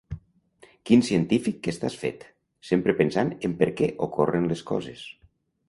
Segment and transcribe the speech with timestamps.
[0.89, 2.25] Quin científic que estàs fet…
[2.71, 5.09] Sempre pensant en per què ocorren les coses.